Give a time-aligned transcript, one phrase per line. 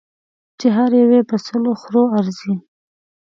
[0.59, 2.53] چې هر یو یې په سلو خرو ارزي.